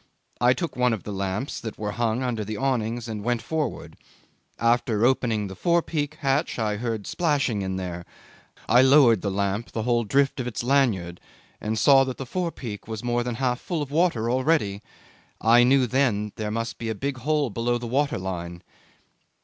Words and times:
I 0.41 0.53
took 0.53 0.75
one 0.75 0.93
of 0.93 1.03
the 1.03 1.11
lamps 1.13 1.59
that 1.61 1.77
were 1.77 1.91
hung 1.91 2.23
under 2.23 2.43
the 2.43 2.57
awnings 2.57 3.07
and 3.07 3.23
went 3.23 3.39
forward. 3.43 3.97
After 4.57 5.05
opening 5.05 5.45
the 5.45 5.55
forepeak 5.55 6.15
hatch 6.21 6.57
I 6.57 6.77
heard 6.77 7.05
splashing 7.05 7.61
in 7.61 7.75
there. 7.75 8.07
I 8.67 8.81
lowered 8.81 9.21
then 9.21 9.29
the 9.31 9.37
lamp 9.37 9.71
the 9.73 9.83
whole 9.83 10.03
drift 10.03 10.39
of 10.39 10.47
its 10.47 10.63
lanyard, 10.63 11.21
and 11.61 11.77
saw 11.77 12.03
that 12.05 12.17
the 12.17 12.25
forepeak 12.25 12.87
was 12.87 13.03
more 13.03 13.21
than 13.23 13.35
half 13.35 13.59
full 13.61 13.83
of 13.83 13.91
water 13.91 14.27
already. 14.31 14.81
I 15.39 15.61
knew 15.63 15.85
then 15.85 16.31
there 16.35 16.49
must 16.49 16.79
be 16.79 16.89
a 16.89 16.95
big 16.95 17.17
hole 17.19 17.51
below 17.51 17.77
the 17.77 17.85
water 17.85 18.17
line. 18.17 18.63